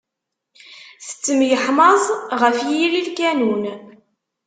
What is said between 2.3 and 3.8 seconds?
ɣef yiri lkanun.